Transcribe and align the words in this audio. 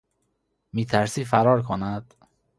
میترسی 0.73 1.25
فرار 1.25 1.61
کند؟ 1.61 2.13